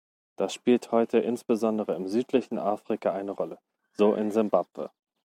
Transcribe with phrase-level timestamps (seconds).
[0.39, 3.59] Dies spielt heute insbesondere im südlichen Afrika eine Rolle,
[3.93, 4.89] so in Simbabwe.